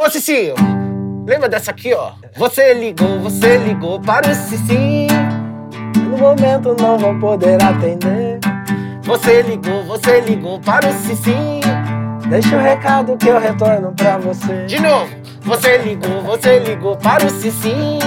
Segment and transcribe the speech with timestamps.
[0.00, 0.54] Ô, Cicinho,
[1.26, 2.12] lembra dessa aqui, ó?
[2.36, 5.08] Você ligou, você ligou para o Cicinho.
[6.08, 8.38] No momento não vou poder atender.
[9.02, 11.66] Você ligou, você ligou para o Cicinho.
[12.30, 14.66] Deixa o recado que eu retorno pra você.
[14.66, 15.10] De novo,
[15.42, 17.98] você ligou, você ligou para o Cicinho.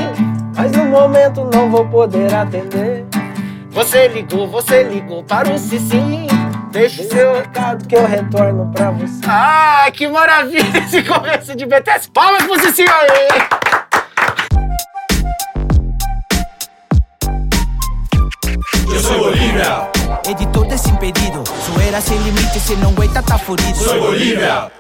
[0.55, 3.05] Mas no momento não vou poder atender.
[3.71, 6.30] Você ligou, você ligou para o Cicinho.
[6.72, 9.22] Deixa o seu o recado que eu retorno pra você.
[9.28, 12.10] Ah, que maravilha esse começo de BTS.
[12.12, 13.28] Palmas pro Cicinho aí!
[18.94, 19.90] Eu sou Bolívia,
[20.30, 23.76] Editor desimpedido, su era sin límites, si no aguenta tá furido.
[23.76, 24.72] sou Bolívia.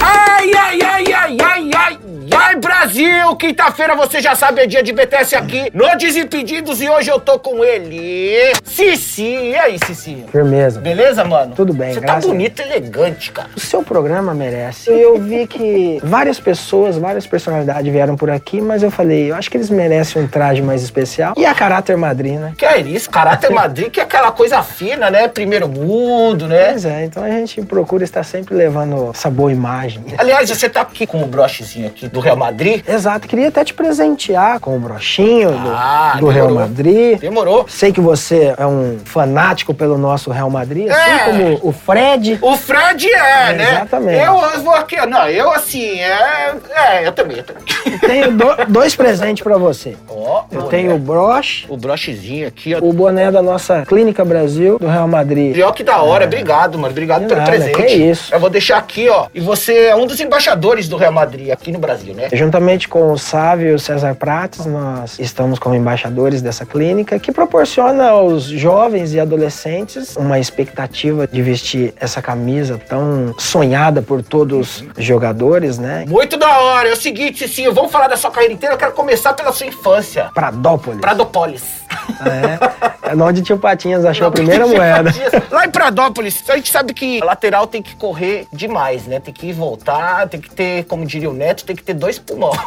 [0.00, 1.98] Ai, ai, ai, ai, ai, ai,
[2.32, 3.36] ai, Brasil!
[3.36, 7.38] Quinta-feira, você já sabe, é dia de BTS aqui no Desimpedidos e hoje eu tô
[7.38, 9.22] com ele, Cici.
[9.22, 10.24] E aí, Cici?
[10.32, 10.80] Firmeza.
[10.80, 11.54] Beleza, mano?
[11.54, 13.50] Tudo bem, Você tá bonito e elegante, cara.
[13.54, 14.90] O seu programa merece.
[14.90, 19.50] Eu vi que várias pessoas, várias personalidades vieram por aqui, mas eu falei, eu acho
[19.50, 21.34] que eles merecem um traje mais especial.
[21.36, 22.54] E a caráter madrina.
[22.56, 23.10] Que é isso?
[23.10, 25.28] Caráter Madrid, que é aquela coisa fina, né?
[25.28, 26.70] Primeiro mundo, né?
[26.70, 29.89] Pois é, então a gente procura estar sempre levando essa boa imagem.
[30.18, 32.82] Aliás, você tá aqui com o brochezinho aqui do Real Madrid.
[32.86, 36.50] Exato, queria até te presentear com o brochinho do, Ah, do Real.
[36.50, 37.18] Madrid.
[37.20, 37.66] Demorou.
[37.68, 41.18] Sei que você é um fanático pelo nosso Real Madrid, assim É.
[41.24, 42.38] como o Fred.
[42.42, 43.70] O Fred é, né?
[43.72, 44.22] Exatamente.
[44.24, 46.54] Eu, eu vou aqui, não, eu assim, é.
[46.74, 47.62] É, eu também, eu também.
[48.00, 49.96] Tenho do- dois presentes pra você.
[50.08, 50.70] Ó, Eu boné.
[50.70, 52.78] tenho o broche, o brochezinho aqui, ó.
[52.80, 55.54] o boné da nossa Clínica Brasil do Real Madrid.
[55.54, 56.90] Pior que da hora, obrigado, mano.
[56.92, 57.76] Obrigado pelo nada, presente.
[57.76, 58.34] que isso.
[58.34, 59.26] Eu vou deixar aqui, ó.
[59.34, 62.28] E você é um dos embaixadores do Real Madrid aqui no Brasil, né?
[62.32, 67.32] Juntamente com o Sávio e o César Prates, nós estamos como embaixadores dessa clínica que
[67.32, 74.84] proporciona aos jovens e adolescentes uma expectativa de vestir essa camisa tão sonhada por todos
[74.96, 76.04] os jogadores, né?
[76.08, 76.88] Muito da hora.
[76.88, 78.74] É o seguinte, sim, vamos falar da sua carreira inteira.
[78.74, 80.30] Eu quero começar pela sua infância.
[80.34, 81.00] Pradópolis.
[81.00, 81.79] Pradópolis.
[82.20, 85.10] É, é onde tio Patinhas achou a primeira moeda.
[85.50, 89.20] Lá em Pradópolis, a gente sabe que lateral tem que correr demais, né?
[89.20, 92.60] Tem que voltar, tem que ter, como diria o Neto, tem que ter dois pulmões.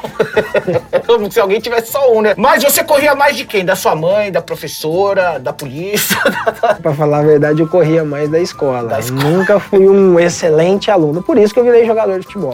[1.05, 2.33] Como se alguém tivesse só um, né?
[2.37, 3.65] Mas você corria mais de quem?
[3.65, 6.17] Da sua mãe, da professora, da polícia?
[6.81, 8.89] Pra falar a verdade, eu corria mais da escola.
[8.89, 9.23] Da escola.
[9.23, 11.21] Nunca fui um excelente aluno.
[11.21, 12.53] Por isso que eu virei jogador de futebol.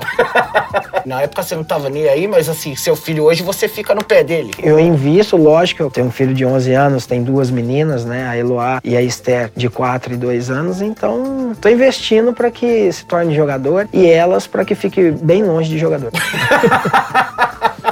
[1.05, 4.03] Na época você não tava nem aí, mas assim, seu filho hoje, você fica no
[4.03, 4.51] pé dele.
[4.61, 8.27] Eu invisto, lógico, eu tenho um filho de 11 anos, tem duas meninas, né?
[8.27, 10.81] A Eloá e a Esther, de 4 e 2 anos.
[10.81, 15.69] Então, tô investindo para que se torne jogador e elas para que fique bem longe
[15.69, 16.11] de jogador.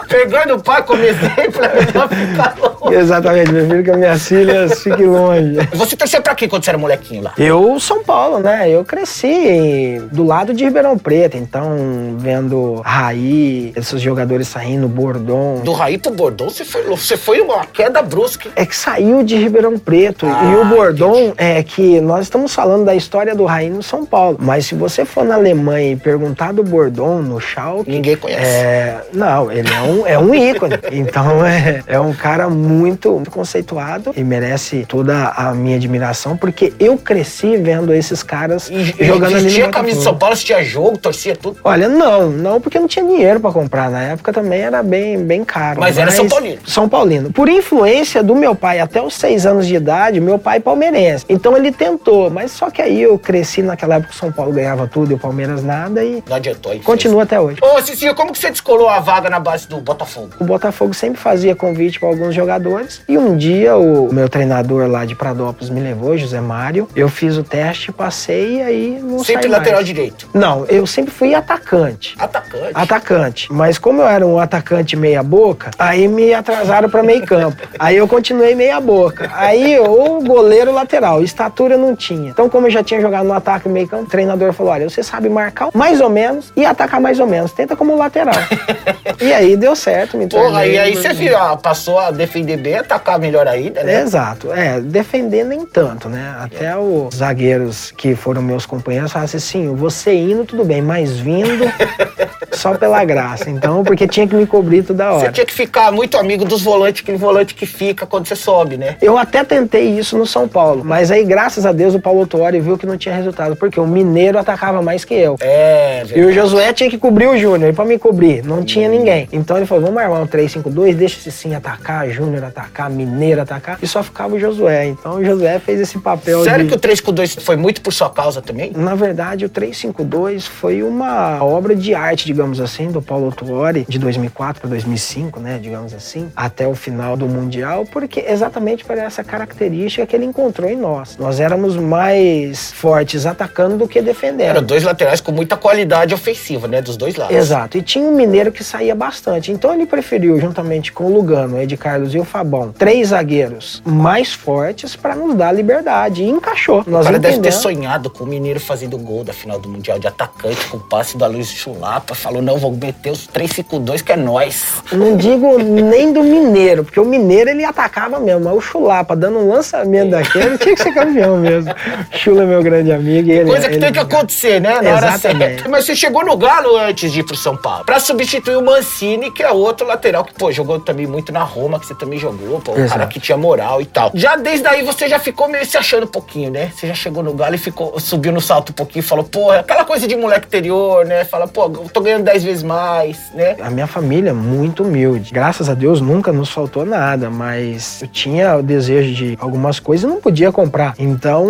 [0.07, 2.95] Pegando o pai é melhor ficar longe.
[2.97, 5.57] Exatamente, prefiro que as minhas filhas fiquem longe.
[5.73, 7.33] Você torcia pra quem quando você era molequinho lá?
[7.37, 8.69] Eu, São Paulo, né?
[8.69, 15.61] Eu cresci do lado de Ribeirão Preto, então vendo Raí, esses jogadores saindo, Bordon.
[15.63, 18.49] Do Raí pro Bordão, você foi, você foi uma queda brusca.
[18.55, 20.25] É que saiu de Ribeirão Preto.
[20.25, 24.05] Ah, e o Bordon é que nós estamos falando da história do Raí no São
[24.05, 24.37] Paulo.
[24.39, 27.89] Mas se você for na Alemanha e perguntar do Bordon no Schalke...
[27.89, 28.41] Ninguém conhece.
[28.43, 30.75] É, não, ele é um, é um ícone.
[30.91, 36.73] Então é, é um cara muito, muito conceituado e merece toda a minha admiração, porque
[36.79, 40.03] eu cresci vendo esses caras E, jogando ali no vestia a camisa de.
[40.03, 41.57] São Paulo, assistia jogo, torcia tudo.
[41.63, 43.89] Olha, não, não porque não tinha dinheiro pra comprar.
[43.89, 45.79] Na época também era bem, bem caro.
[45.79, 46.59] Mas era São Paulino.
[46.65, 47.31] São Paulino.
[47.31, 51.25] Por influência do meu pai, até os seis anos de idade, meu pai é palmeirense.
[51.29, 54.51] Então ele tentou, mas só que aí eu cresci naquela época que o São Paulo
[54.53, 56.77] ganhava tudo e o Palmeiras nada e Não adiantou.
[56.79, 57.59] continua até hoje.
[57.61, 60.29] Ô, Cicinho, como que você descolou a vaga na base do Botafogo?
[60.39, 65.05] O Botafogo sempre fazia convite para alguns jogadores e um dia o meu treinador lá
[65.05, 66.89] de Pradópolis me levou, José Mário.
[66.93, 69.87] Eu fiz o teste, passei e aí não Sempre lateral mais.
[69.87, 70.29] direito.
[70.33, 72.15] Não, eu sempre fui atacante.
[72.19, 72.71] Atacante.
[72.73, 73.53] Atacante.
[73.53, 77.65] Mas como eu era um atacante meia boca, aí me atrasaram pra meio campo.
[77.79, 79.29] Aí eu continuei meia boca.
[79.33, 82.29] Aí ou goleiro lateral, estatura não tinha.
[82.31, 85.01] Então como eu já tinha jogado no ataque meio campo, o treinador falou: "Olha, você
[85.03, 87.51] sabe marcar mais ou menos e atacar mais ou menos.
[87.53, 88.33] Tenta como lateral".
[89.21, 92.57] e aí deu certo, me Porra, tornei e aí você viu, ah, passou a defender
[92.57, 94.01] bem, atacar melhor ainda, né?
[94.01, 96.35] Exato, é, defender nem tanto, né?
[96.39, 101.17] Até os zagueiros que foram meus companheiros falaram assim, sim, você indo tudo bem, mas
[101.17, 101.65] vindo
[102.57, 103.49] só pela graça.
[103.49, 105.31] Então, porque tinha que me cobrir toda Você hora.
[105.31, 108.97] tinha que ficar muito amigo dos volantes, aquele volante que fica quando você sobe, né?
[109.01, 112.59] Eu até tentei isso no São Paulo, mas aí, graças a Deus, o Paulo Tuori
[112.59, 115.35] viu que não tinha resultado, porque o Mineiro atacava mais que eu.
[115.39, 118.89] É, E o Josué tinha que cobrir o Júnior, e pra me cobrir, não tinha
[118.89, 119.27] ninguém.
[119.31, 123.77] Então ele falou, vamos armar um 3-5-2, deixa esse sim atacar, Júnior atacar, Mineiro atacar,
[123.81, 124.87] e só ficava o Josué.
[124.87, 126.69] Então o Josué fez esse papel Sério de...
[126.71, 128.71] que o 3 com 2 foi muito por sua causa também?
[128.75, 133.99] Na verdade, o 352 foi uma obra de arte, digamos assim, do Paulo Tuori, de
[133.99, 139.23] 2004 para 2005, né, digamos assim, até o final do Mundial, porque exatamente por essa
[139.23, 141.17] característica que ele encontrou em nós.
[141.17, 144.49] Nós éramos mais fortes atacando do que defendendo.
[144.49, 147.35] Eram dois laterais com muita qualidade ofensiva, né, dos dois lados.
[147.35, 147.77] Exato.
[147.77, 149.51] E tinha um mineiro que saía bastante.
[149.51, 153.81] Então ele preferiu, juntamente com o Lugano, o Ed Carlos e o Fabão, três zagueiros
[153.85, 156.23] mais fortes para nos dar liberdade.
[156.23, 156.83] E encaixou.
[156.85, 157.61] O Nós cara deve ter entendemos.
[157.61, 161.17] sonhado com o Mineiro fazendo gol da final do Mundial de atacante com o passe
[161.17, 162.15] da Luiz Chulapa.
[162.15, 164.81] Falou, não, vou meter os 3-5-2 que é nós.
[164.91, 169.39] Não digo nem do Mineiro, porque o Mineiro ele atacava mesmo, mas o Chulapa dando
[169.39, 171.73] um lançamento daquele tinha que ser campeão mesmo.
[172.11, 173.29] Chula é meu grande amigo.
[173.31, 174.81] Ele, Coisa que ele- tem que acontecer, né?
[174.81, 175.55] Na hora Exatamente.
[175.55, 175.69] certa.
[175.69, 177.85] Mas você chegou no Galo antes de ir pro São Paulo.
[177.85, 181.79] Pra substituir o Mancini, que é outro lateral que, pô, jogou também muito na Roma,
[181.79, 182.91] que você também jogou, pô, um Exato.
[182.91, 184.11] cara que tinha moral e tal.
[184.13, 186.71] Já desde aí você já ficou meio se achando um pouquinho, né?
[186.75, 189.51] Você já chegou no Galo e ficou, subiu no salto um pouquinho e falou, pô,
[189.51, 191.23] aquela coisa de moleque interior, né?
[191.25, 193.55] Fala, pô, eu tô ganhando 10 vezes mais, né?
[193.61, 195.31] A minha família é muito humilde.
[195.33, 200.03] Graças a Deus nunca nos faltou nada, mas eu tinha o desejo de algumas coisas
[200.03, 200.93] e não podia comprar.
[200.99, 201.47] Então,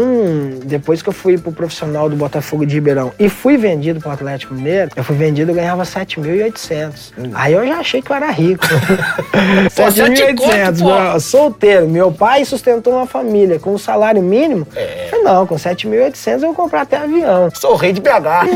[0.63, 4.53] depois que eu fui pro profissional do Botafogo de Ribeirão e fui vendido pro Atlético
[4.53, 7.13] Mineiro, eu fui vendido, eu ganhava 7.800.
[7.33, 8.63] Aí eu já achei que eu era rico.
[9.75, 10.85] Pô, sete conto, pô.
[10.85, 11.87] meu, solteiro.
[11.87, 14.67] Meu pai sustentou uma família com um salário mínimo.
[15.09, 17.49] Falei, não, com 7.800 eu vou comprar até avião.
[17.53, 18.47] Sou rei de BH.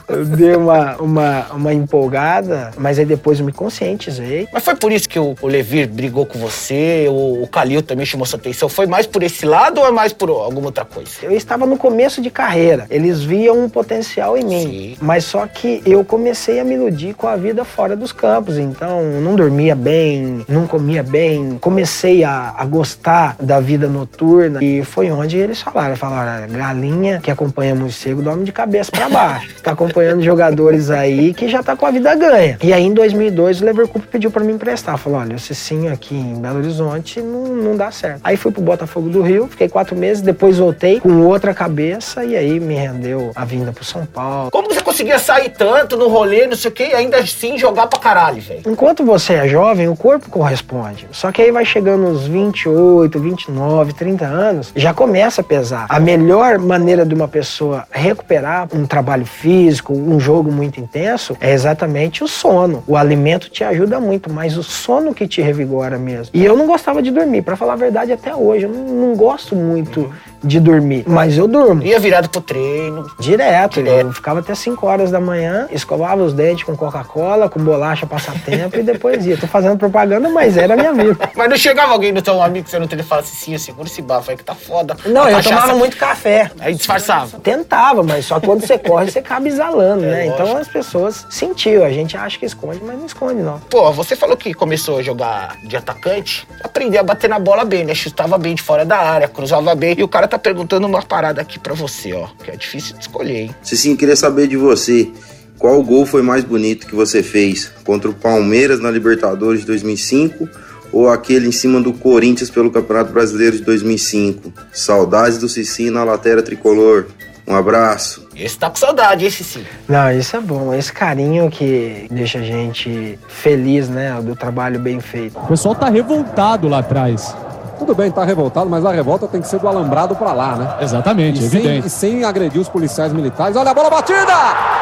[0.08, 4.48] eu dei uma, uma, uma empolgada, mas aí depois eu me conscientizei.
[4.50, 8.06] Mas foi por isso que o, o Levir brigou com você, o, o Calil também
[8.06, 8.66] chamou sua atenção.
[8.68, 11.10] Foi mais por esse lado ou é mais por alguma outra coisa?
[11.22, 14.96] Eu estava no começo de carreira, eles viam um potencial em mim, Sim.
[15.02, 19.02] mas só que eu comecei a me iludir com a vida fora dos campos, então
[19.20, 25.10] não dormia bem, não comia bem, comecei a, a gostar da vida noturna e foi
[25.10, 29.72] onde eles falaram, falaram, "Olha, galinha que acompanha morcego dorme de cabeça para baixo, tá
[29.72, 32.58] acompanhando jogadores aí que já tá com a vida ganha.
[32.62, 36.14] E aí em 2002 o Leverkusen pediu para me emprestar, falou, olha, esse sim aqui
[36.14, 38.20] em Belo Horizonte não, não dá certo.
[38.24, 42.36] Aí fui pro Botafogo do Rio, fiquei quatro meses, depois voltei com outra cabeça e
[42.36, 44.50] aí me rendeu a vinda pro São Paulo.
[44.50, 47.56] Como que você conseguia sair tanto no rolê, não sei o quê, e ainda assim
[47.56, 48.62] jogar pra caralho, velho?
[48.66, 51.06] Enquanto você é jovem, o corpo corresponde.
[51.12, 55.86] Só que aí vai chegando uns 28, 29, 30 anos, já começa a pesar.
[55.88, 61.52] A melhor maneira de uma pessoa recuperar um trabalho físico, um jogo muito intenso, é
[61.52, 62.82] exatamente o sono.
[62.86, 66.30] O alimento te ajuda muito, mas o sono que te revigora mesmo.
[66.34, 68.64] E eu não gostava de dormir, pra falar a verdade, até hoje.
[68.64, 70.12] Eu não, não gosto muito
[70.42, 71.82] de dormir, mas eu durmo.
[71.82, 73.06] Ia virado pro treino.
[73.18, 74.06] Direto, Direto.
[74.06, 78.78] eu ficava até 5 horas da manhã, escovava os dentes com Coca-Cola, com bolacha passatempo
[78.78, 79.36] e depois ia.
[79.36, 81.12] Tô fazendo propaganda, mas era a minha vida.
[81.36, 83.88] Mas não chegava alguém no teu amigo que você não teria falado assim, sim, segura
[83.88, 84.96] esse bafo aí que tá foda.
[85.12, 86.50] Não, eu cachaça- tomava muito café.
[86.60, 87.38] Aí disfarçava.
[87.40, 90.24] Tentava, mas só quando você corre, você acaba exalando, né?
[90.26, 90.42] lógico.
[90.42, 91.84] Então as pessoas sentiam.
[91.84, 93.58] A gente acha que esconde, mas não esconde, não.
[93.70, 97.84] Pô, você falou que começou a jogar de atacante, aprender a bater na bola bem,
[97.84, 97.94] né?
[97.94, 99.94] Chutava bem de fora da área, cruzava bem.
[99.98, 102.26] E o cara tá perguntando uma parada aqui pra você, ó.
[102.42, 103.54] Que é difícil de escolher, hein?
[103.62, 105.10] Cicinho, queria saber de você.
[105.58, 107.70] Qual gol foi mais bonito que você fez?
[107.84, 110.48] Contra o Palmeiras na Libertadores de 2005
[110.92, 114.52] ou aquele em cima do Corinthians pelo Campeonato Brasileiro de 2005?
[114.72, 117.06] Saudades do Cicinho na lateral tricolor.
[117.46, 118.28] Um abraço.
[118.36, 119.64] Esse tá com saudade, esse sim.
[119.88, 120.72] Não, isso é bom.
[120.72, 124.16] Esse carinho que deixa a gente feliz, né?
[124.22, 125.36] Do trabalho bem feito.
[125.38, 127.34] O pessoal tá revoltado lá atrás.
[127.80, 130.76] Tudo bem, tá revoltado, mas a revolta tem que ser do alambrado pra lá, né?
[130.82, 131.86] Exatamente, E sem, evidente.
[131.88, 133.56] e sem agredir os policiais militares.
[133.56, 134.81] Olha a bola batida!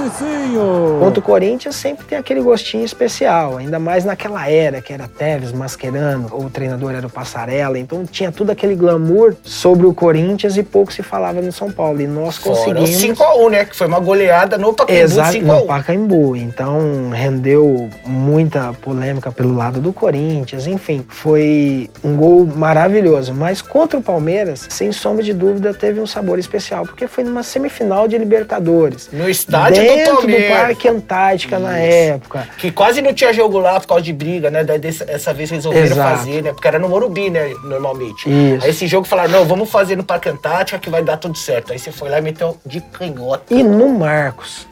[0.00, 0.98] Cicinho!
[0.98, 5.52] Contra o Corinthians sempre tem aquele gostinho especial, ainda mais naquela era que era Tevez,
[5.52, 10.56] Mascherano, ou o treinador era o Passarella, então tinha tudo aquele glamour sobre o Corinthians
[10.56, 12.00] e pouco se falava no São Paulo.
[12.00, 13.18] E nós Fora o conseguimos.
[13.18, 13.64] 5x1, né?
[13.64, 15.66] Que foi uma goleada no Pacaembu Exato, no 5x1.
[15.66, 16.36] Pacaembu.
[16.36, 20.66] Então rendeu muita polêmica pelo lado do Corinthians.
[20.66, 23.34] Enfim, foi um gol maravilhoso.
[23.34, 27.42] Mas contra o Palmeiras, sem sombra de dúvida, teve um sabor especial, porque foi numa
[27.42, 29.08] semifinal de Libertadores.
[29.12, 30.48] No estádio dentro do do.
[30.48, 32.48] Parque Antártica na época.
[32.58, 34.64] Que quase não tinha jogo lá por causa de briga, né?
[34.64, 36.16] Daí dessa, dessa vez resolveram Exato.
[36.18, 36.52] fazer, né?
[36.52, 37.54] Porque era no Morumbi, né?
[37.64, 38.28] Normalmente.
[38.28, 38.64] Isso.
[38.64, 41.72] Aí esse jogo falaram, não, vamos fazer no Parque Antártica que vai dar tudo certo.
[41.72, 43.52] Aí você foi lá e meteu de canhota.
[43.52, 44.66] E no Marcos.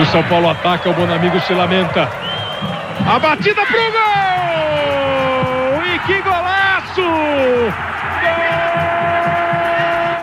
[0.00, 2.08] O São Paulo ataca, o Bonamigo se lamenta.
[3.06, 5.82] A batida pro gol!
[5.84, 7.02] E que golaço!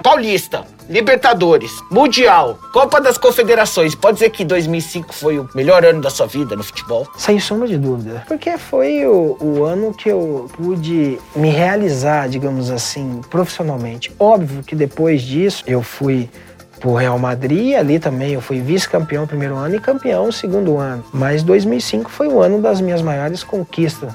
[0.03, 0.63] Paulista.
[0.89, 3.93] Libertadores, Mundial, Copa das Confederações.
[3.93, 7.07] Pode dizer que 2005 foi o melhor ano da sua vida no futebol?
[7.17, 8.23] Sem sombra de dúvida.
[8.27, 14.11] Porque foi o, o ano que eu pude me realizar, digamos assim, profissionalmente.
[14.17, 16.29] Óbvio que depois disso eu fui
[16.79, 20.77] pro Real Madrid, ali também eu fui vice-campeão no primeiro ano e campeão no segundo
[20.77, 21.03] ano.
[21.11, 24.13] Mas 2005 foi o ano das minhas maiores conquistas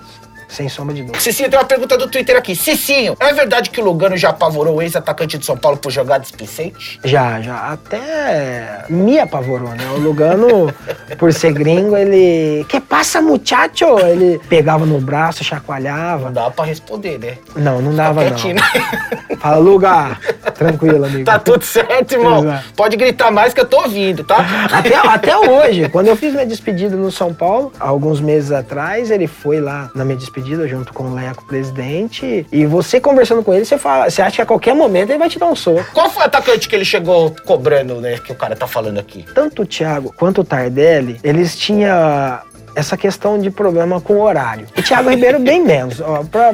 [0.53, 1.19] sem sombra de dúvida.
[1.19, 2.55] Cicinho, tem uma pergunta do Twitter aqui.
[2.55, 6.19] Cicinho, é verdade que o Lugano já apavorou o ex-atacante de São Paulo por jogar
[6.19, 7.01] displicente?
[7.03, 7.73] Já, já.
[7.73, 9.85] Até me apavorou, né?
[9.97, 10.73] O Lugano,
[11.19, 12.65] por ser gringo, ele.
[12.69, 13.99] Que passa, muchacho?
[14.01, 16.27] Ele pegava no braço, chacoalhava.
[16.27, 17.39] Não dava pra responder, né?
[17.57, 19.37] Não, não dava, quietinho, não.
[19.41, 20.19] Fala, Luga.
[20.55, 21.25] Tranquilo, amigo.
[21.25, 22.45] Tá tudo certo, irmão.
[22.45, 22.65] Exato.
[22.77, 24.69] Pode gritar mais que eu tô ouvindo, tá?
[24.71, 29.27] Até, até hoje, quando eu fiz minha despedida no São Paulo, alguns meses atrás, ele
[29.27, 33.65] foi lá na minha despedida junto com o Leco, presidente, e você conversando com ele,
[33.65, 35.85] você fala, você acha que a qualquer momento ele vai te dar um soco.
[35.93, 38.19] Qual foi o atacante que ele chegou cobrando, né?
[38.19, 39.25] Que o cara tá falando aqui?
[39.35, 42.43] Tanto o Thiago quanto o Tardelli, eles tinham
[42.75, 44.67] essa questão de problema com o horário.
[44.77, 46.01] O Thiago Ribeiro bem menos.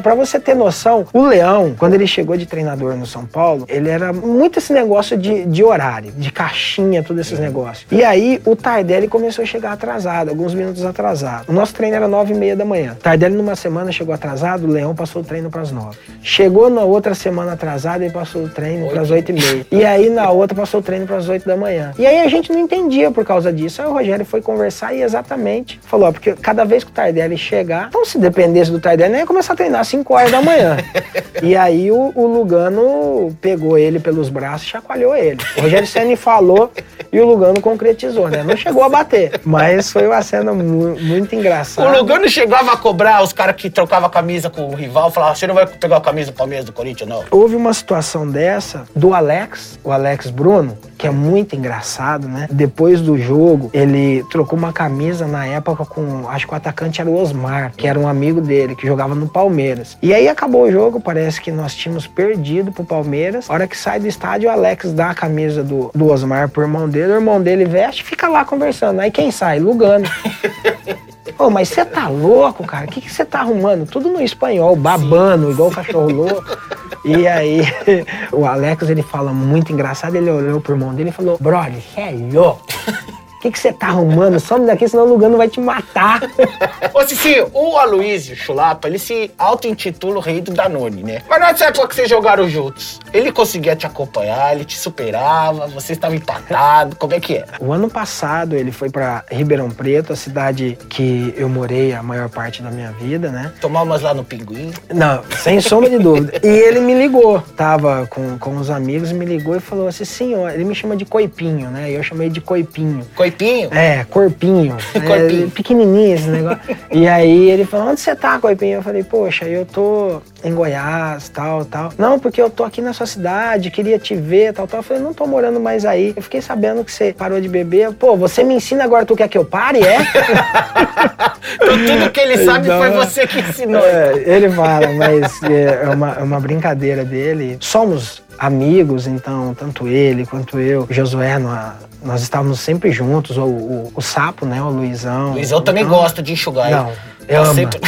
[0.03, 3.89] Pra você ter noção, o Leão, quando ele chegou de treinador no São Paulo, ele
[3.89, 7.87] era muito esse negócio de, de horário, de caixinha, todos esses negócios.
[7.91, 11.49] E aí o Tardelli começou a chegar atrasado, alguns minutos atrasado.
[11.49, 12.97] O nosso treino era nove e meia da manhã.
[13.01, 15.99] Tardelli numa semana chegou atrasado, o Leão passou o treino pras nove.
[16.23, 19.67] Chegou na outra semana atrasado e passou o treino pras oito e meia.
[19.71, 21.93] E aí na outra passou o treino pras oito da manhã.
[21.99, 23.81] E aí a gente não entendia por causa disso.
[23.83, 27.87] Aí o Rogério foi conversar e exatamente falou, porque cada vez que o Tardelli chegar,
[27.89, 30.77] então se dependesse do Tardelli, nem ia começar a treinar às 5 horas da manhã.
[31.43, 35.39] e aí o, o Lugano pegou ele pelos braços e chacoalhou ele.
[35.57, 36.71] O Rogério Senni falou
[37.13, 38.43] e o Lugano concretizou, né?
[38.43, 41.89] Não chegou a bater, mas foi uma cena mu- muito engraçada.
[41.89, 45.35] O Lugano chegava a cobrar os caras que trocavam a camisa com o rival, falava,
[45.35, 47.25] você não vai pegar a camisa do Palmeiras do Corinthians, não?
[47.31, 52.47] Houve uma situação dessa do Alex, o Alex Bruno, que é muito engraçado, né?
[52.51, 55.98] Depois do jogo, ele trocou uma camisa na época com,
[56.29, 59.29] acho que o atacante era o Osmar, que era um amigo dele, que jogava no
[59.29, 59.97] Palmeiras.
[60.03, 63.49] E aí acabou o jogo, parece que nós tínhamos perdido pro Palmeiras.
[63.49, 66.63] A hora que sai do estádio, o Alex dá a camisa do, do Osmar pro
[66.63, 69.01] irmão dele, o irmão dele veste e fica lá conversando.
[69.01, 69.59] Aí quem sai?
[69.59, 70.07] Lugano.
[71.39, 72.87] Ô, mas você tá louco, cara?
[72.87, 73.87] O que você tá arrumando?
[73.87, 76.59] Tudo no espanhol, babando, igual o cachorro louco.
[77.05, 77.61] E aí,
[78.33, 82.01] o Alex, ele fala muito engraçado, ele olhou pro irmão dele e falou, brother, você
[82.01, 82.67] é louco.
[83.39, 84.41] O que que você tá arrumando?
[84.41, 86.21] Some daqui, senão o Lugano vai te matar.
[86.93, 91.23] Ô, Cicinho, o Aloysio Chulapa, ele se auto-intitula o rei do Danone, né?
[91.29, 95.91] Mas nessa época que vocês jogaram juntos, ele conseguia te acompanhar, ele te superava, vocês
[95.91, 97.45] estavam empatados, como é que é?
[97.61, 102.29] O ano passado ele foi pra Ribeirão Preto, a cidade que eu morei a maior
[102.29, 103.53] parte da minha vida, né?
[103.61, 104.73] Tomar umas lá no Pinguim.
[104.93, 106.41] Não, sem sombra de dúvida.
[106.49, 110.51] E ele me ligou, tava com, com os amigos, me ligou e falou assim, senhor,
[110.51, 111.91] ele me chama de Coipinho, né?
[111.91, 113.07] E eu chamei de Coipinho.
[113.15, 113.28] Coipinho?
[113.73, 114.77] É, corpinho.
[115.07, 115.47] Corpinho.
[115.47, 116.59] É, pequenininho esse negócio.
[116.91, 118.77] e aí ele falou, onde você tá, Coipinho?
[118.79, 121.93] Eu falei, poxa, eu tô em Goiás, tal, tal.
[121.99, 124.81] Não, porque eu tô aqui na sua cidade, queria te ver, tal, tal.
[124.81, 126.13] Eu falei, não tô morando mais aí.
[126.17, 127.93] Eu fiquei sabendo que você parou de beber.
[127.93, 129.99] Pô, você me ensina agora, tu quer que eu pare, é?
[131.55, 133.81] Então tudo que ele sabe Então, foi você que ensinou.
[133.85, 137.57] É, ele fala, mas é é uma, é uma brincadeira dele.
[137.61, 143.93] Somos amigos, então, tanto ele quanto eu, Josué, nó- nós estávamos sempre juntos, o, o,
[143.95, 145.33] o Sapo, né, o Luizão.
[145.33, 146.71] Luizão também Então, gosta de enxugar.
[146.71, 146.93] Não,
[147.27, 147.55] eu amo.
[147.55, 147.81] sempre-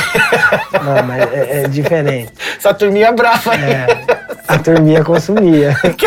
[0.73, 2.33] Não, mas é, é diferente.
[2.59, 3.55] Essa turminha é brava?
[3.55, 3.87] É,
[4.55, 5.77] a turminha consumia.
[5.97, 6.07] Que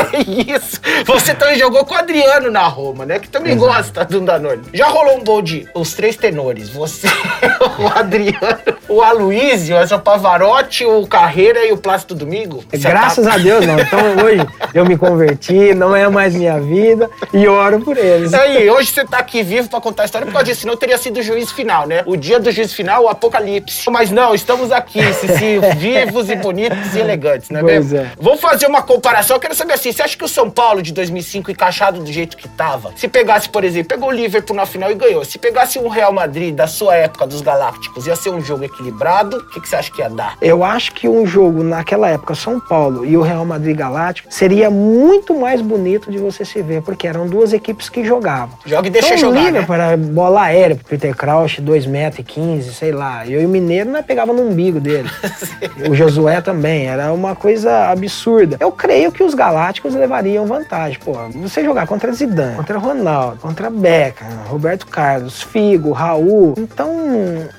[0.54, 0.80] isso?
[1.06, 3.20] Você também jogou com o Adriano na Roma, né?
[3.20, 4.64] Que também gosta do Danone.
[4.74, 6.70] Já rolou um gol de os três tenores.
[6.70, 7.08] Você,
[7.80, 8.40] o Adriano,
[8.88, 12.64] o Aloysio, essa Pavarotti, o Carreira e o Plácido Domingo?
[12.72, 13.80] Você Graças tá- a Deus, não.
[13.80, 18.34] Então hoje eu me converti, não é mais minha vida e oro por eles.
[18.34, 20.98] Aí, hoje você tá aqui vivo pra contar a história por causa disso, senão teria
[20.98, 22.04] sido o juiz final, né?
[22.06, 23.90] O dia do juiz final, o apocalipse.
[23.90, 28.00] Mas não, estamos aqui, Cici, vivos e bonitos e elegantes, né Pois mesmo?
[28.08, 28.12] é.
[28.34, 29.36] Vamos fazer uma comparação.
[29.36, 32.36] Eu quero saber assim, você acha que o São Paulo de 2005, encaixado do jeito
[32.36, 35.78] que tava, se pegasse, por exemplo, pegou o Liverpool na final e ganhou, se pegasse
[35.78, 39.62] um Real Madrid da sua época, dos Galácticos, ia ser um jogo equilibrado, o que,
[39.62, 40.36] que você acha que ia dar?
[40.42, 44.68] Eu acho que um jogo naquela época, São Paulo e o Real Madrid Galáctico, seria
[44.68, 48.58] muito mais bonito de você se ver, porque eram duas equipes que jogavam.
[48.66, 49.52] Joga e deixa então, jogar, o né?
[49.52, 53.28] Liverpool era bola aérea pro Peter Crouch, 2 metros e 15, sei lá.
[53.28, 55.08] Eu e o Mineiro, nós pegava no umbigo dele.
[55.88, 58.23] o Josué também, era uma coisa absurda.
[58.60, 61.00] Eu creio que os Galácticos levariam vantagem.
[61.04, 66.90] Pô, você jogar contra Zidane, contra Ronaldo, contra Beckham, Roberto Carlos, Figo, Raul, então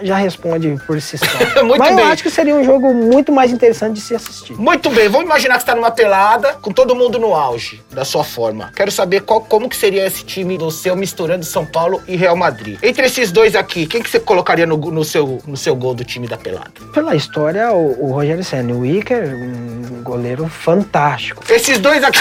[0.01, 1.27] já responde por si só.
[1.65, 2.05] Muito Mas bem.
[2.05, 4.55] eu acho que seria um jogo muito mais interessante de se assistir.
[4.55, 7.83] Muito bem, vamos imaginar que você tá numa pelada, com todo todo mundo no auge
[7.91, 8.71] da sua forma.
[8.75, 12.37] Quero saber qual, como que seria esse time do seu misturando São Paulo e Real
[12.37, 12.79] Madrid.
[12.83, 16.05] Entre esses dois aqui, quem que você colocaria no, no seu, no seu gol do
[16.05, 16.73] time da pelada?
[16.93, 21.43] Pela história, o, o Rogério Senna, o Iker, um goleiro fantástico.
[21.49, 22.19] Esses dois aqui.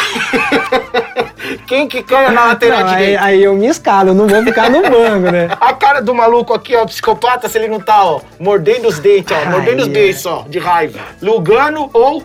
[1.67, 3.23] quem que ganha na lateral Não, aí, direita?
[3.23, 5.49] aí eu me escalo, eu não vou ficar no banco, né?
[5.61, 9.31] A cara do maluco aqui, ó, psicopata, se ele não tá, ó, mordendo os dentes,
[9.31, 9.91] ó, Ai, mordendo os é.
[9.91, 10.99] beiços, ó, de raiva.
[11.21, 12.23] Lugano ou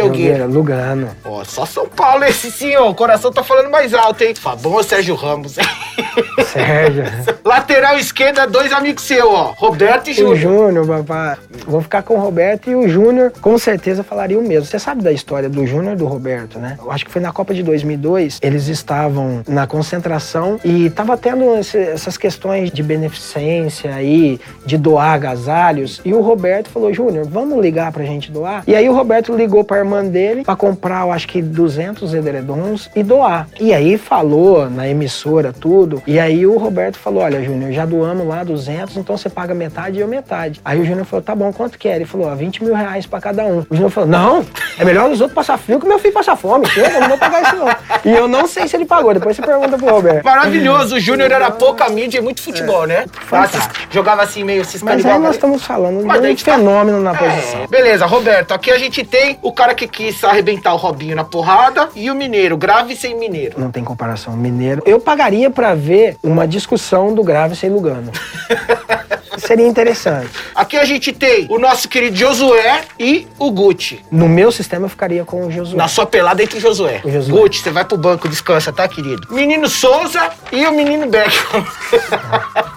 [0.00, 0.46] Elgueira?
[0.46, 1.08] Lugano.
[1.24, 2.90] Ó, só São Paulo esse sim, ó.
[2.90, 4.34] O coração tá falando mais alto, hein?
[4.34, 5.64] Fabão ou Sérgio Ramos, hein?
[6.44, 7.04] Sérgio.
[7.44, 9.54] Lateral esquerda, dois amigos seus, ó.
[9.56, 10.36] Roberto e o Júnior.
[10.36, 11.36] Júnior, papai.
[11.66, 14.66] Vou ficar com o Roberto e o Júnior, com certeza, falaria o mesmo.
[14.66, 16.76] Você sabe da história do Júnior e do Roberto, né?
[16.82, 21.56] Eu acho que foi na Copa de 2002, eles estavam na concentração e tava tendo
[21.58, 26.00] esse- essas questões de beneficência aí, de doar agasalhos.
[26.04, 28.62] E o Roberto falou: Júnior, vamos ligar pra gente doar?
[28.66, 32.90] E aí o Roberto ligou pra irmã dele pra comprar, eu acho que 200 edredons
[32.94, 33.48] e doar.
[33.60, 36.02] E aí falou na emissora tudo.
[36.06, 39.98] E aí o Roberto falou: Olha, Júnior, já doamos lá 200, então você paga metade
[39.98, 40.60] e eu metade.
[40.64, 41.96] Aí o Júnior falou: Tá bom, quanto quer?
[41.96, 43.58] Ele falou: ó, 20 mil reais pra cada um.
[43.60, 44.44] O Júnior falou: Não,
[44.78, 46.66] é melhor os outros passar frio que meu filho passar fome.
[46.66, 47.68] Chega, eu não vou pagar isso não.
[48.04, 50.24] E eu não sei se ele pagou, depois você pergunta pro Roberto.
[50.24, 53.04] Maravilhoso, o Júnior era pouca mídia e muito futebol, né?
[53.12, 53.58] fantástico.
[53.74, 57.00] Assis- Jogava assim meio se Mas aí nós estamos falando Mas de um tá- fenômeno
[57.00, 57.62] na posição.
[57.62, 61.24] É, beleza, Roberto, aqui a gente tem o cara que quis arrebentar o Robinho na
[61.24, 63.60] porrada e o Mineiro, grave sem Mineiro.
[63.60, 64.36] Não tem comparação.
[64.36, 64.82] Mineiro.
[64.84, 68.10] Eu pagaria pra ver uma discussão do Grave sem Lugano.
[69.38, 70.30] Seria interessante.
[70.54, 74.04] Aqui a gente tem o nosso querido Josué e o Gucci.
[74.10, 75.76] No meu sistema eu ficaria com o Josué.
[75.76, 77.00] Na sua pelada entre o Josué.
[77.04, 77.40] O Josué.
[77.40, 79.28] Gucci, você vai pro banco, descansa, tá, querido?
[79.30, 81.64] Menino Souza e o menino Beckham.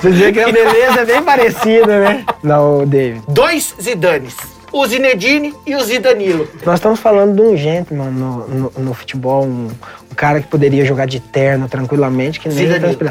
[0.00, 2.26] Você dizer que a beleza é bem parecida, né?
[2.42, 3.22] Não, David.
[3.28, 4.53] Dois Zidanes.
[4.74, 6.48] O Zinedine e o Zidanilo.
[6.66, 9.68] Nós estamos falando de um gentleman no, no, no futebol, um,
[10.10, 12.66] um cara que poderia jogar de terno tranquilamente, que nem.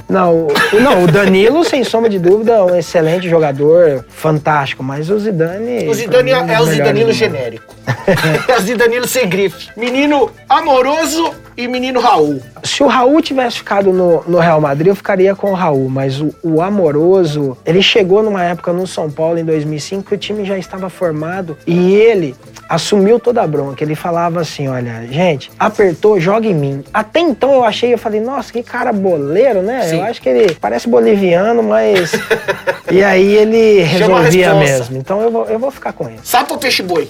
[0.10, 5.10] Não, o, não, o Danilo, sem sombra de dúvida, é um excelente jogador, fantástico, mas
[5.10, 5.88] o Zidane...
[5.88, 7.74] O Zidane mim, é um o Zidanilo genérico.
[8.46, 9.70] é o Zidanilo sem grife.
[9.78, 12.42] Menino amoroso e menino Raul.
[12.64, 16.20] Se o Raul tivesse ficado no, no Real Madrid, eu ficaria com o Raul, mas
[16.20, 20.46] o, o Amoroso, ele chegou numa época no São Paulo em 2005 que o time
[20.46, 22.36] já estava formado e ele
[22.68, 23.84] assumiu toda a bronca.
[23.84, 26.84] Ele falava assim: olha, gente, apertou, joga em mim.
[26.94, 29.82] Até então eu achei, eu falei, nossa, que cara boleiro, né?
[29.84, 29.98] Sim.
[29.98, 32.12] Eu acho que ele parece boliviano, mas.
[32.92, 34.98] e aí ele resolvia mesmo.
[34.98, 36.20] Então eu vou, eu vou ficar com ele.
[36.24, 37.08] Sapo ou peixe boi?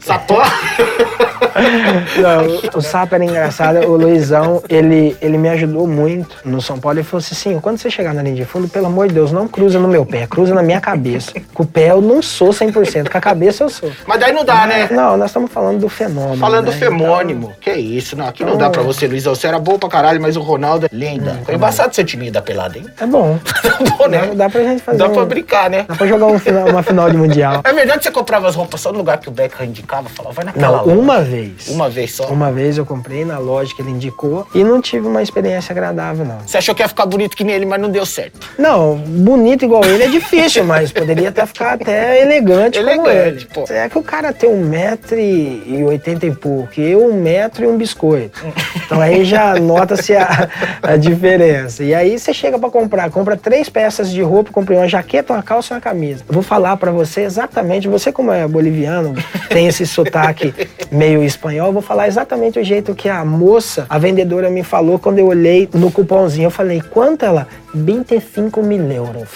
[0.00, 0.42] Sapó?
[2.20, 3.78] Não, o, Sapo era engraçado.
[3.86, 6.98] O Luizão, ele, ele me ajudou muito no São Paulo.
[6.98, 9.32] Ele falou assim: "Sim, quando você chegar na linha de fundo, pelo amor de Deus,
[9.32, 11.32] não cruza no meu pé, cruza na minha cabeça.
[11.54, 13.90] Com o pé eu não sou 100%, com a cabeça eu sou.
[14.06, 14.88] Mas daí não dá, né?
[14.90, 16.36] Não, nós estamos falando do fenômeno.
[16.36, 16.76] Falando do né?
[16.76, 17.52] femônimo.
[17.60, 18.26] Que isso, não.
[18.28, 19.34] Aqui não Então- dá pra você, Luizão.
[19.34, 21.38] Você era bom pra caralho, mas o Ronaldo é lenda.
[21.44, 22.84] Foi embaçado seu time da pelada, hein?
[22.94, 23.38] Então, é bom.
[23.66, 24.26] Tá bom, né?
[24.28, 24.98] Dá, dá pra gente fazer.
[24.98, 25.84] Dá um- pra brincar, né?
[25.88, 27.60] Dá pra jogar um final- uma final de mundial.
[27.64, 30.08] É verdade que você comprava as roupas só no lugar que o Beckham indicava?
[30.08, 31.68] Falava, vai naquela Não, uma vez.
[31.68, 32.26] Uma vez só?
[32.28, 36.24] Uma vez eu comprei na loja que ele indicou e não tive uma experiência agradável,
[36.24, 36.38] não.
[36.46, 38.38] Você achou que ia ficar bonito que nem ele, mas não deu certo.
[38.58, 43.48] Não, bonito igual ele é difícil, mas poderia até ficar até elegante, como Elegante, ele.
[43.52, 43.64] pô.
[43.68, 47.64] É que o cara tem um metro e oitenta e pouco, e eu um metro
[47.64, 48.44] e um biscoito.
[48.84, 50.48] Então aí já nota-se a,
[50.82, 51.82] a diferença.
[51.84, 55.42] E aí você chega pra comprar, compra três peças de roupa, comprei uma jaqueta, uma
[55.42, 56.24] calça e uma camisa.
[56.28, 59.14] Eu vou falar pra você exatamente, você como é boliviano,
[59.48, 60.54] tem esse sotaque
[60.90, 64.98] meio espanhol, eu vou falar exatamente o jeito que a moça, a vendedora me falou
[64.98, 66.46] quando eu olhei no cupomzinho.
[66.46, 67.46] Eu falei, quanto ela?
[67.74, 69.28] 25 mil euros.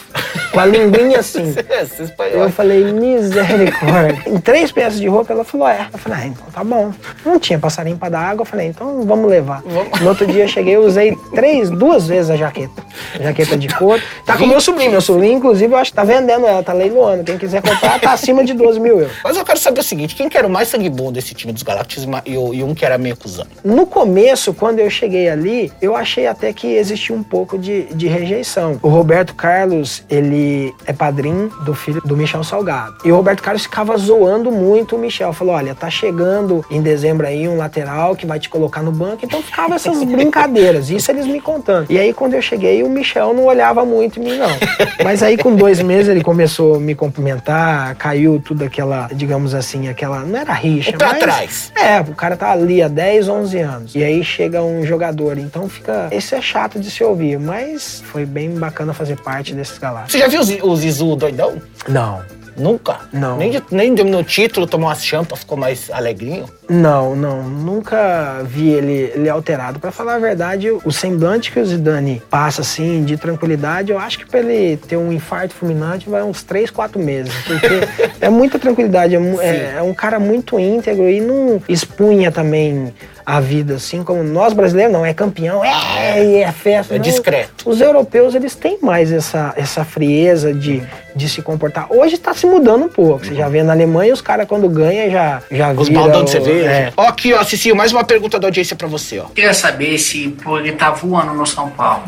[0.52, 1.54] Com a linguinha assim.
[1.68, 2.44] Esse espanhol.
[2.44, 4.22] Eu falei, misericórdia.
[4.26, 5.86] Em três peças de roupa, ela falou, é.
[5.92, 6.92] Eu falei, ah, então tá bom.
[7.24, 9.62] Não tinha passarinho pra dar água, eu falei, então vamos levar.
[10.00, 12.82] No outro dia eu cheguei, eu usei três, duas vezes a jaqueta.
[13.20, 14.02] Jaqueta de couro.
[14.24, 14.90] Tá com meu sobrinho.
[14.90, 17.24] Meu sobrinho, inclusive, eu acho que tá vendendo ela, tá leiloando.
[17.24, 19.16] Quem quiser comprar, tá acima de 12 mil euros.
[19.22, 21.52] Mas eu quero saber o seguinte, quem que era o mais sangue bom desse time
[21.52, 23.46] dos Galactus e, e um que era meio cuzão?
[23.64, 28.06] No começo, quando eu cheguei ali, eu achei até que existia um pouco de, de
[28.06, 28.78] rejeição.
[28.82, 32.96] O Roberto Carlos, ele é padrinho do filho do Michel Salgado.
[33.04, 35.32] E o Roberto Carlos ficava zoando muito o Michel.
[35.32, 39.24] Falou: olha, tá chegando em dezembro aí um lateral que vai te colocar no banco.
[39.24, 40.90] Então ficava essas brincadeiras.
[40.90, 41.90] Isso eles me contando.
[41.90, 44.48] E aí, quando eu cheguei, o Michel não olhava muito em mim, não.
[45.04, 49.88] Mas aí, com dois meses, ele começou a me cumprimentar, caiu tudo aquela, digamos assim,
[49.88, 50.20] aquela.
[50.20, 51.16] Não era rixa, pé mas.
[51.16, 51.72] atrás.
[51.76, 53.94] É, o cara tá ali há 10, 11 anos.
[53.94, 55.38] E aí chega um jogador.
[55.38, 56.08] Então fica.
[56.10, 60.12] Esse é chato de se ouvir, mas foi bem bacana fazer parte desses galácticos.
[60.12, 61.54] Você já viu o Zi- o Zizu doidão?
[61.88, 62.20] Não.
[62.60, 62.98] Nunca?
[63.12, 63.36] Não.
[63.38, 66.44] Nem, de- nem de- no título tomou umas champas, ficou mais alegrinho?
[66.68, 69.80] Não, não, nunca vi ele, ele alterado.
[69.80, 74.18] Pra falar a verdade, o semblante que o Zidane passa assim de tranquilidade, eu acho
[74.18, 77.66] que pra ele ter um infarto fulminante vai uns 3, 4 meses, porque
[78.20, 82.92] é muita tranquilidade, é, é- é um cara muito íntegro e não expunha também
[83.26, 87.02] a vida assim como nós brasileiros não é campeão, é, e é festa, É não.
[87.02, 87.68] discreto.
[87.68, 90.82] Os europeus, eles têm mais essa, essa frieza de,
[91.14, 91.86] de se comportar.
[91.90, 93.24] Hoje tá se mudando um pouco.
[93.24, 96.32] Você já vê na Alemanha, os caras quando ganham já já Os baldão de o-
[96.32, 96.70] cerveja.
[96.70, 96.92] é.
[96.96, 99.24] Ó, aqui, ó, Cicinho, mais uma pergunta da audiência pra você, ó.
[99.26, 102.04] Queria saber se por ele estar voando no São Paulo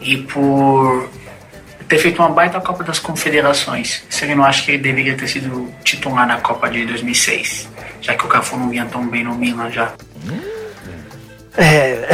[0.00, 1.08] e por
[1.88, 5.26] ter feito uma baita Copa das Confederações, se ele não acha que ele deveria ter
[5.28, 7.68] sido titular na Copa de 2006,
[8.00, 9.92] já que o Cafu não vinha tão bem no Milan já.
[11.58, 12.08] É,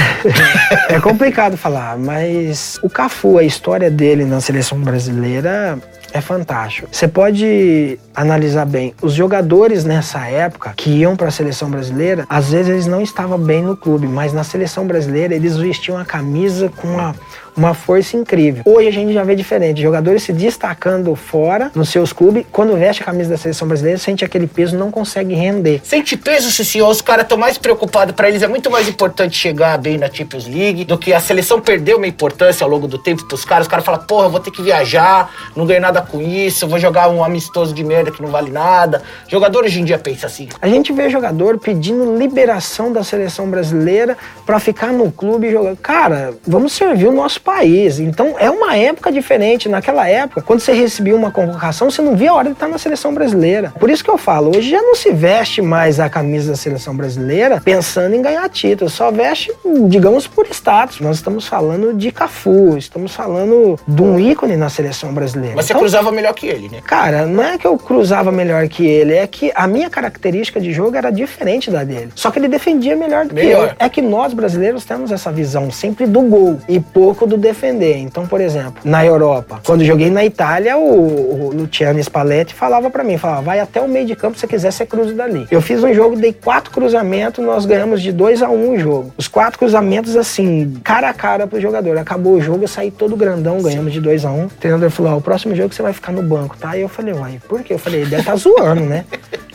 [0.96, 5.78] é complicado falar, mas o Cafu, a história dele na seleção brasileira
[6.12, 6.88] é fantástico.
[6.90, 12.50] Você pode analisar bem, os jogadores nessa época que iam para a seleção brasileira, às
[12.50, 16.70] vezes eles não estavam bem no clube, mas na seleção brasileira eles vestiam a camisa
[16.76, 17.14] com uma
[17.56, 18.62] uma força incrível.
[18.66, 23.02] Hoje a gente já vê diferente, jogadores se destacando fora nos seus clubes, quando veste
[23.02, 25.80] a camisa da seleção brasileira, sente aquele peso, não consegue render.
[25.82, 28.14] Sente peso, Cicinho, os caras estão mais preocupados.
[28.14, 31.60] Pra eles é muito mais importante chegar bem na Champions League do que a seleção
[31.60, 33.66] perdeu uma importância ao longo do tempo pros caras.
[33.66, 36.78] Os caras falam, porra, eu vou ter que viajar, não ganho nada com isso, vou
[36.78, 39.02] jogar um amistoso de merda que não vale nada.
[39.28, 40.48] Jogador hoje em dia pensa assim.
[40.60, 45.76] A gente vê jogador pedindo liberação da seleção brasileira pra ficar no clube e jogar.
[45.76, 48.00] Cara, vamos servir o nosso país.
[48.00, 49.68] Então é uma época diferente.
[49.68, 52.76] Naquela época, quando você recebia uma convocação, você não via a hora de estar na
[52.76, 53.72] seleção brasileira.
[53.78, 56.94] Por isso que eu falo, hoje já não se veste mais a camisa da seleção
[56.96, 58.90] brasileira pensando em ganhar título.
[58.90, 59.52] Só veste,
[59.88, 61.00] digamos, por status.
[61.00, 65.54] Nós estamos falando de Cafu, estamos falando de um ícone na seleção brasileira.
[65.56, 66.80] Mas você Então, cruzava melhor que ele, né?
[66.84, 70.72] Cara, não é que eu cruzava melhor que ele, é que a minha característica de
[70.72, 72.10] jogo era diferente da dele.
[72.14, 73.68] Só que ele defendia melhor do Melhor.
[73.68, 73.76] que eu.
[73.86, 77.96] É que nós brasileiros temos essa visão sempre do gol e pouco do defender.
[77.98, 83.04] Então, por exemplo, na Europa, quando joguei na Itália, o, o Luciano Spalletti falava pra
[83.04, 85.46] mim, falava, vai até o meio de campo, se você quiser, você cruza dali.
[85.50, 88.78] Eu fiz um jogo, dei quatro cruzamentos, nós ganhamos de 2 a 1 um o
[88.78, 89.12] jogo.
[89.16, 91.98] Os quatro cruzamentos, assim, cara a cara pro jogador.
[91.98, 94.44] Acabou o jogo, eu saí todo grandão, ganhamos de 2 a 1 um.
[94.46, 96.76] O treinador falou, ó, o próximo jogo você vai ficar no banco, tá?
[96.76, 97.74] E eu falei, uai, por quê?
[97.74, 99.04] Eu falei, ele deve tá zoando, né?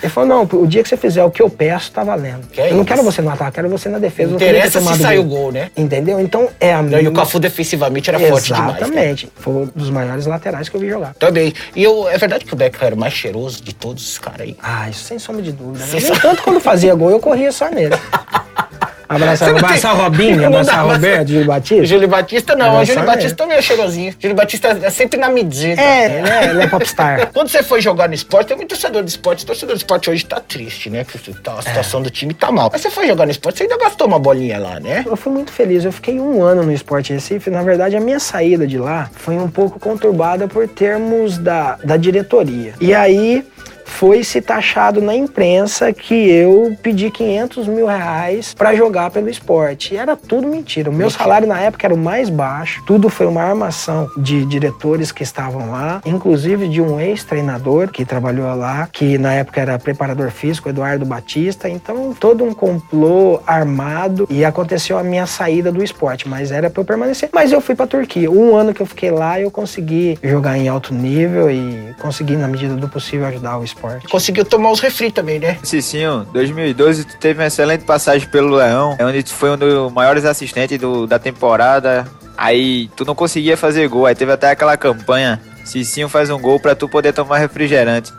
[0.02, 2.48] Ele falou, não, o dia que você fizer o que eu peço, tá valendo.
[2.52, 2.86] Que é eu não isso?
[2.86, 4.34] quero você no ataque, quero você na defesa.
[4.34, 5.70] Interessa se tomado saiu gol, né?
[5.78, 6.20] Entendeu?
[6.20, 7.10] Então, é a E minha...
[7.10, 7.40] o Cafu
[7.72, 8.74] defensivamente era forte demais.
[8.74, 8.78] né?
[8.82, 9.30] Exatamente.
[9.36, 11.14] Foi um dos maiores laterais que eu vi jogar.
[11.16, 11.54] Também.
[11.76, 14.42] E eu, é verdade que o Becker era o mais cheiroso de todos os caras
[14.42, 14.58] aí.
[14.62, 15.86] Ah, isso sem sombra de dúvida.
[15.86, 16.00] Né?
[16.00, 17.96] Sem entanto, quando fazia gol, eu corria só nele.
[19.16, 21.86] Abraçar, tem- abraçar o Robinho, abraçar o Roberto, Júlio Batista.
[21.86, 24.14] Júlio Batista não, o Júlio Batista também é cheirosinho.
[24.20, 25.82] Júlio Batista é sempre na medida.
[25.82, 27.30] É, ele é, ele é popstar.
[27.34, 29.44] Quando você foi jogar no esporte, tem muito torcedor de esporte.
[29.44, 31.06] O torcedor de esporte hoje tá triste, né?
[31.44, 32.70] Tá- a situação do time tá mal.
[32.72, 35.04] Mas você foi jogar no esporte, você ainda gastou uma bolinha lá, né?
[35.06, 35.84] Eu fui muito feliz.
[35.86, 37.50] Eu fiquei um ano no Esporte Recife.
[37.50, 41.98] Na verdade, a minha saída de lá foi um pouco conturbada por termos da, da
[41.98, 42.74] diretoria.
[42.80, 43.44] E aí
[43.92, 49.94] foi se taxado na imprensa que eu pedi 500 mil reais pra jogar pelo esporte.
[49.94, 50.90] E era tudo mentira.
[50.90, 52.82] O meu salário na época era o mais baixo.
[52.88, 58.54] Tudo foi uma armação de diretores que estavam lá, inclusive de um ex-treinador que trabalhou
[58.56, 61.70] lá, que na época era preparador físico, Eduardo Batista.
[61.70, 66.82] Então, todo um complô armado e aconteceu a minha saída do esporte, mas era pra
[66.82, 67.30] eu permanecer.
[67.34, 68.32] Mas eu fui pra Turquia.
[68.32, 72.48] Um ano que eu fiquei lá, eu consegui jogar em alto nível e consegui, na
[72.48, 73.81] medida do possível, ajudar o esporte.
[74.10, 75.58] Conseguiu tomar os refri também, né?
[75.64, 79.92] Cicinho, 2012 tu teve uma excelente passagem pelo Leão, é onde tu foi um dos
[79.92, 82.06] maiores assistentes do- da temporada.
[82.38, 85.40] Aí tu não conseguia fazer gol, aí teve até aquela campanha.
[85.64, 88.12] Cicinho faz um gol pra tu poder tomar refrigerante.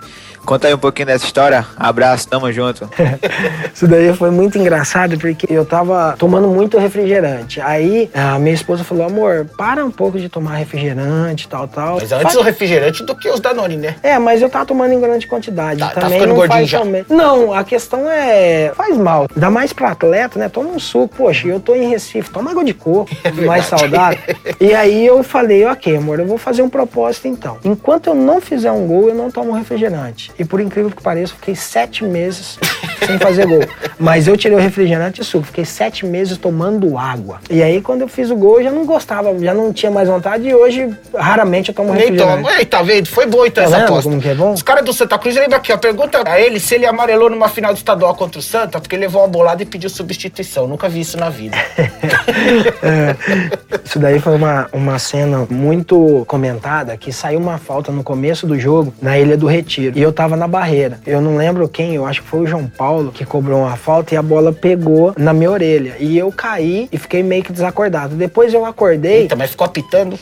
[0.44, 1.64] Conta aí um pouquinho dessa história.
[1.76, 2.88] Abraço, tamo junto.
[3.72, 7.60] Isso daí foi muito engraçado porque eu tava tomando muito refrigerante.
[7.60, 11.94] Aí a minha esposa falou: amor, para um pouco de tomar refrigerante, tal, tal.
[12.00, 13.96] Mas antes Faz- o refrigerante do que os Danone, né?
[14.02, 15.78] É, mas eu tava tomando em grande quantidade.
[15.80, 16.80] Tá- tá também ficando não gordinho faz já.
[16.80, 17.04] também.
[17.08, 18.72] Não, a questão é.
[18.76, 19.26] Faz mal.
[19.34, 20.48] Ainda mais pra atleta, né?
[20.48, 21.14] Toma um suco.
[21.16, 24.18] Poxa, eu tô em Recife, toma água de coco, É mais saudável.
[24.60, 27.58] E aí eu falei, ok, amor, eu vou fazer um propósito então.
[27.64, 30.30] Enquanto eu não fizer um gol, eu não tomo refrigerante.
[30.38, 32.58] E por incrível que pareça, fiquei sete meses
[33.06, 33.60] sem fazer gol.
[33.98, 35.44] Mas eu tirei o refrigerante e suco.
[35.46, 37.38] Fiquei sete meses tomando água.
[37.50, 40.08] E aí, quando eu fiz o gol, eu já não gostava, já não tinha mais
[40.08, 40.48] vontade.
[40.48, 42.42] E hoje, raramente, eu tomo Nem refrigerante.
[42.42, 42.58] toma.
[42.58, 43.08] Ei, tá vendo?
[43.08, 44.08] Foi boa então Tá essa aposta.
[44.10, 44.52] como que é bom?
[44.52, 45.76] Os caras do Santa Cruz, lembra aqui, ó.
[45.76, 49.02] Pergunta a ele se ele amarelou numa final de estadual contra o Santa, porque ele
[49.02, 50.66] levou uma bolada e pediu substituição.
[50.66, 51.56] Nunca vi isso na vida.
[52.82, 53.16] É,
[53.84, 58.58] isso daí foi uma, uma cena muito comentada que saiu uma falta no começo do
[58.58, 59.96] jogo na Ilha do Retiro.
[59.98, 60.98] E eu tava na barreira.
[61.06, 64.14] Eu não lembro quem, eu acho que foi o João Paulo que cobrou uma falta
[64.14, 65.96] e a bola pegou na minha orelha.
[65.98, 68.14] E eu caí e fiquei meio que desacordado.
[68.14, 69.22] Depois eu acordei.
[69.22, 70.18] Eita, mas ficou apitando.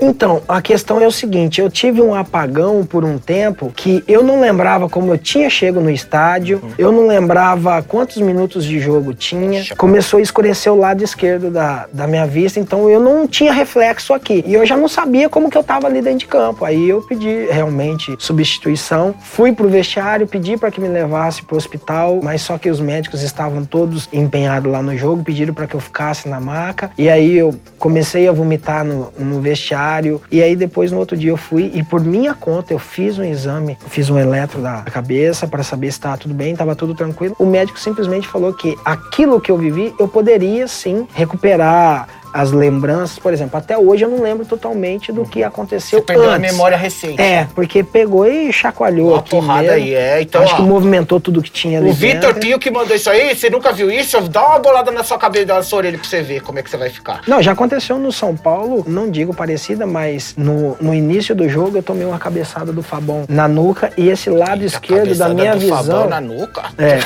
[0.00, 4.22] Então, a questão é o seguinte: eu tive um apagão por um tempo que eu
[4.22, 9.12] não lembrava como eu tinha chego no estádio, eu não lembrava quantos minutos de jogo
[9.12, 9.62] tinha.
[9.76, 14.14] Começou a escurecer o lado esquerdo da, da minha vista, então eu não tinha reflexo
[14.14, 14.42] aqui.
[14.46, 16.64] E eu já não sabia como que eu tava ali dentro de campo.
[16.64, 21.79] Aí eu pedi realmente substituição, fui pro vestiário, pedi para que me levasse pro hospital,
[22.22, 25.80] mas só que os médicos estavam todos empenhados lá no jogo, pediram para que eu
[25.80, 26.90] ficasse na maca.
[26.96, 30.20] E aí eu comecei a vomitar no, no vestiário.
[30.30, 33.24] E aí depois no outro dia eu fui e por minha conta eu fiz um
[33.24, 37.34] exame, fiz um eletro da cabeça para saber se estava tudo bem, estava tudo tranquilo.
[37.38, 43.18] O médico simplesmente falou que aquilo que eu vivi eu poderia sim recuperar as lembranças,
[43.18, 46.52] por exemplo, até hoje eu não lembro totalmente do que aconteceu Você perdeu a antes.
[46.52, 47.20] memória recente.
[47.20, 49.74] É, porque pegou e chacoalhou Uma aqui porrada mesmo.
[49.76, 50.22] aí, é.
[50.22, 52.34] Então, Acho ó, que movimentou tudo que tinha ali O Vitor.
[52.34, 54.20] Pio que mandou isso aí, você nunca viu isso?
[54.28, 56.70] Dá uma bolada na sua cabeça, na sua orelha pra você ver como é que
[56.70, 57.20] você vai ficar.
[57.26, 61.76] Não, já aconteceu no São Paulo, não digo parecida, mas no, no início do jogo
[61.78, 65.60] eu tomei uma cabeçada do Fabão na nuca e esse lado esquerdo da minha do
[65.60, 65.76] visão.
[65.78, 66.62] Fabão na nuca.
[66.78, 66.98] É,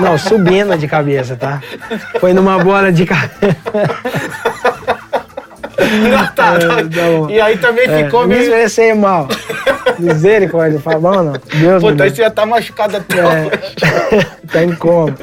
[0.00, 1.60] não, subindo de cabeça, tá?
[2.20, 3.32] Foi numa bola de cabeça.
[5.92, 6.58] Não, tá, tá.
[6.58, 7.30] É, não.
[7.30, 8.42] E aí também É, ficou me meio...
[8.42, 9.28] expressei mal.
[9.98, 11.32] Misericórdia, Fabão, não.
[11.32, 12.10] Deus aí livre.
[12.10, 14.26] você já tá machucado até É, hoje.
[14.52, 15.14] tá em coma.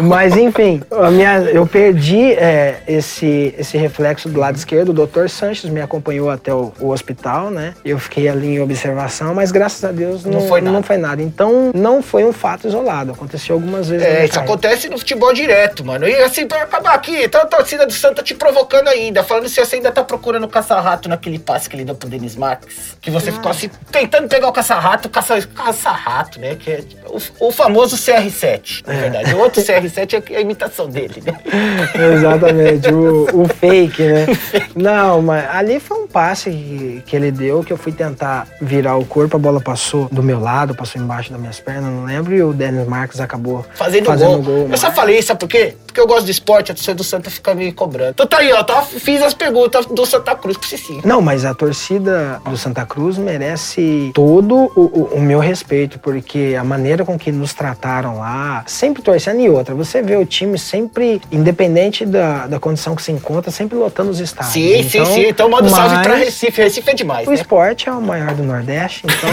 [0.00, 4.90] Mas enfim, a minha, eu perdi é, esse, esse reflexo do lado esquerdo.
[4.90, 7.74] O doutor Sanches me acompanhou até o, o hospital, né?
[7.84, 10.76] Eu fiquei ali em observação, mas graças a Deus não, Não foi nada.
[10.76, 11.22] não foi nada.
[11.22, 13.12] Então não foi um fato isolado.
[13.12, 14.06] Aconteceu algumas vezes.
[14.06, 16.06] É, isso acontece no futebol direto, mano.
[16.06, 19.64] E assim, pra acabar aqui, tá a torcida do Santa te provocando ainda, falando se
[19.64, 22.96] você ainda tá procurando o caça-rato naquele passe que ele deu pro Denis Marques.
[23.00, 26.56] Que você ficou assim, tentando pegar o caça-rato, caça- caça-rato, né?
[26.56, 29.34] Que é o, o famoso CR7, na verdade.
[29.34, 31.38] O outro CR7 é a imitação dele, né?
[32.14, 34.26] Exatamente, o, o fake, né?
[34.74, 38.96] Não, mas ali foi um passe que, que ele deu, que eu fui tentar virar
[38.96, 42.34] o corpo, a bola passou do meu lado, passou embaixo das minhas pernas, não lembro,
[42.34, 44.06] e o Denis Marques acabou Fazendo,
[44.42, 44.68] gol.
[44.70, 45.74] Eu só falei, sabe por quê?
[45.96, 48.10] Porque eu gosto de esporte, a torcida do Santa fica me cobrando.
[48.10, 51.00] Então tá aí, ó, tá, fiz as perguntas do Santa Cruz pro Cici.
[51.02, 56.54] Não, mas a torcida do Santa Cruz merece todo o, o- o meu respeito, porque
[56.60, 59.74] a maneira com que nos trataram lá, sempre torcendo e outra.
[59.74, 64.20] Você vê o time sempre, independente da, da condição que se encontra, sempre lotando os
[64.20, 64.52] estádios.
[64.52, 65.26] Sim, sim, sim.
[65.28, 66.60] Então manda um salve pra Recife.
[66.60, 67.36] Recife é demais, O né?
[67.36, 69.30] esporte é o maior do Nordeste, então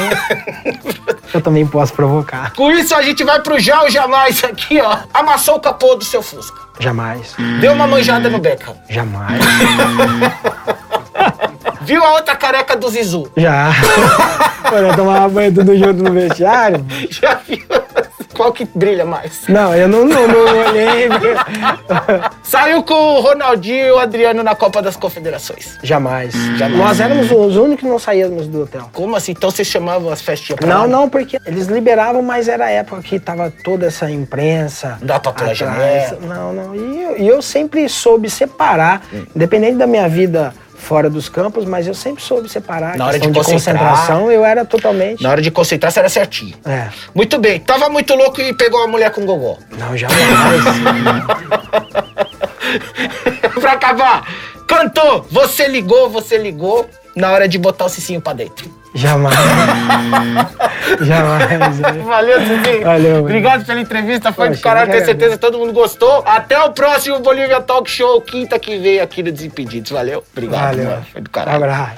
[1.34, 2.54] eu também posso provocar.
[2.54, 5.00] Com isso, a gente vai pro já ou jamais aqui, ó.
[5.14, 6.53] Amassou o capô do seu Fusca.
[6.80, 7.36] Jamais.
[7.62, 8.76] Deu uma manjada no Beckham.
[8.90, 9.40] Jamais.
[11.82, 13.30] Viu a outra careca do Zizu.
[13.36, 13.72] Já.
[14.72, 16.86] Olha, tomava banho tudo junto no vestiário.
[17.10, 17.64] Já viu?
[18.44, 19.44] Qual que brilha mais?
[19.48, 21.08] Não, eu não, não, não olhei.
[22.44, 25.78] Saiu com o Ronaldinho e o Adriano na Copa das Confederações.
[25.82, 26.34] Jamais.
[26.58, 26.78] Jamais.
[26.78, 28.90] Nós éramos os únicos que não saíamos do hotel.
[28.92, 29.32] Como assim?
[29.32, 30.88] Então vocês chamavam as festinhas pra Não, lá?
[30.90, 34.98] não, porque eles liberavam, mas era a época que tava toda essa imprensa.
[35.02, 36.14] Dá pra pular atrás.
[36.20, 36.76] Não, não.
[36.76, 39.04] E eu, e eu sempre soube separar,
[39.34, 40.54] independente da minha vida
[40.84, 42.98] fora dos campos, mas eu sempre soube separar.
[42.98, 43.54] Na a hora de concentrar.
[43.54, 45.24] concentração, eu era totalmente.
[45.24, 46.56] Na hora de concentrar, você era certinho.
[46.66, 46.90] É.
[47.16, 47.60] Muito bem.
[47.60, 49.58] Tava muito louco e pegou uma mulher com gogó.
[49.78, 50.20] Não, jamais.
[53.60, 54.28] pra acabar,
[54.68, 58.83] cantou, você ligou, você ligou, na hora de botar o cicinho pra dentro.
[58.94, 59.36] Jamais.
[61.02, 61.82] jamais.
[61.82, 61.92] é.
[62.04, 62.84] Valeu, Cicinho.
[62.84, 63.20] Valeu.
[63.20, 66.24] Obrigado pela entrevista, foi Poxa, do caralho, tenho certeza que todo mundo gostou.
[66.26, 69.92] Até o próximo Bolívia Talk Show, quinta que vem aqui no Desimpedidos.
[69.92, 70.24] Valeu.
[70.32, 70.86] Obrigado, Valeu.
[70.86, 71.06] mano.
[71.12, 71.58] Foi do caralho.
[71.58, 71.98] Abraço.